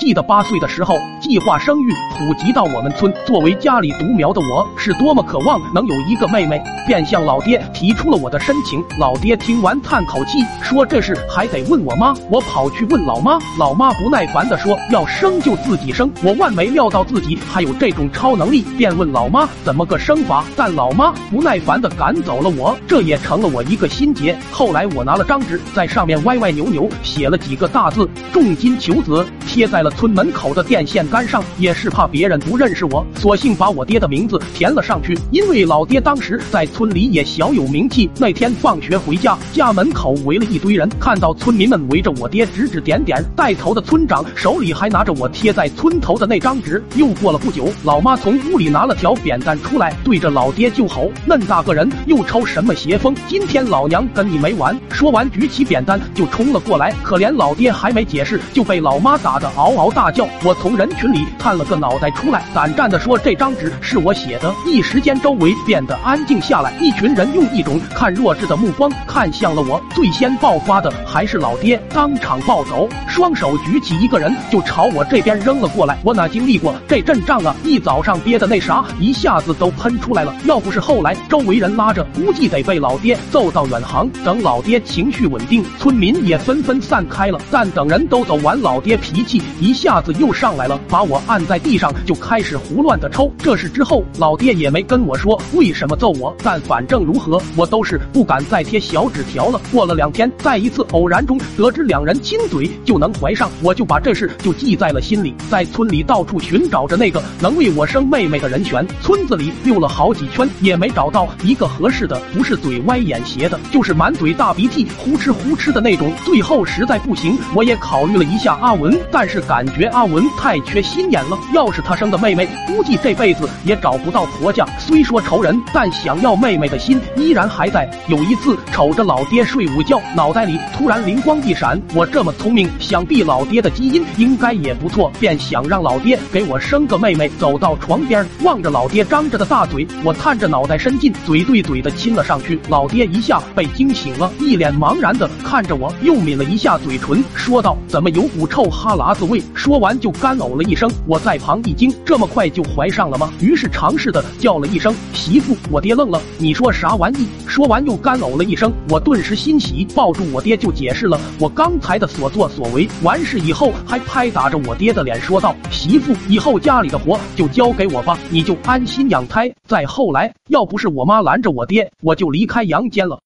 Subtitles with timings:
[0.00, 3.12] 记得八岁的时候，计划生育普及到我们村。
[3.26, 8.82] 作为家里独苗的我，是多么渴望能有一个妹妹，便向老爹提出了我的申请。
[8.98, 20.42] 老爹听完叹口气，说：“这事还得问我妈。”我跑去问老妈，老妈不耐烦地说：“要生就自己生。”我万没料到自己还有这种超能力，便问老妈怎么个生法。
[20.56, 24.34] 但老妈不耐烦地赶走了我，这也成了我一个心结。
[24.50, 35.18] 后来我拿了张纸，在上面歪歪扭扭写了几个大字：“重金求子”，贴在了村门口的电线杆上，也是怕别人不认识我，索性把我爹的名字填了上去。
[35.30, 38.10] 因为老爹当时在村里也小有名气。
[38.18, 46.82] 那天放学回家，家门口围了一堆人，看到村民们围着我爹指指点点，带头的村长手里还拿着我贴在村头的那张纸。
[46.94, 53.14] 又过了不久，老妈从屋里拿了条扁担出来，对着老爹就吼：“嫩大个人，又抽什么邪风？
[53.26, 56.94] 今天老娘跟你没完！”说完，举起扁担就冲了过来。
[57.02, 60.26] 可怜老爹还没解释，就被老妈打得嗷嗷大叫。
[60.42, 69.80] 我从人群里探了个脑袋出来，胆战的说：“这张纸是我写的。”一时间，周围变得安静下来，一群人用一种看弱智的目光看向了我。
[69.94, 75.96] 最先爆发的还是老爹，当场暴走，双手举起一个人就朝我这边扔了过来。
[76.02, 77.54] 我哪经历过这阵仗啊？
[77.62, 80.34] 一早上憋的那啥，一下子都喷出来了。
[80.44, 84.08] 要不是后来周围人拉着，估计得被老爹揍到远航。
[84.24, 87.40] 等老爹情绪稳定，村民也纷纷散开了。
[87.50, 93.30] 但等人都走完，老爹脾气一一下子又上来了，把我按在地上就开始胡乱的抽。
[93.38, 99.60] 这事之后，老爹也没跟我说为什么揍我，但反正如何，我都是不敢再贴小纸条了。
[99.70, 108.84] 过了两天，在一次偶然中得知两人亲嘴就能怀上，我就把这事就记在了心里，在村里到处寻找着那个能为我生妹妹的人选。
[109.00, 116.12] 村子里溜了好几圈，也没找到一个合适的，不是嘴歪眼斜的，就是满嘴大鼻涕、呼哧呼哧的那种。
[116.24, 121.38] 最后实在不行，我也考虑了一下阿文，但是 感觉阿文太缺心眼了。
[121.52, 124.64] 要是他生的妹妹，估计这辈子也找不到婆家。
[124.78, 127.86] 虽说仇人，但想要妹妹的心依然还在。
[128.08, 137.30] 有一次瞅着老爹睡午觉，脑袋里突然灵光一闪，我这么聪明，想必老爹的基因应该也不错，便想让老爹给我生个妹妹。
[137.38, 142.58] 走到床边，望着老爹张着的大嘴，我探着脑袋伸进嘴对嘴的亲了上去。
[142.70, 150.90] 老爹一下被惊醒了，一脸茫然的看着我，又抿了一下嘴唇，说道：“怎么有股臭哈喇子味？”说完就干呕了一声。
[151.06, 153.32] 我在旁一惊，这么快就怀上了吗？
[153.40, 155.56] 于是尝试的叫了一声媳妇。
[155.70, 157.26] 我爹愣了，你说啥玩意？
[157.46, 158.72] 说完又干呕了一声。
[158.88, 162.88] 我顿时欣喜，抱住我爹就解释了我刚才的所作所为。
[163.02, 173.18] 完事以后还拍打着我爹的脸说道：“媳妇，以后家里的活就交给我吧，你就安心养胎。”再后来，要不是我妈拦着我爹，我就离开阳间了。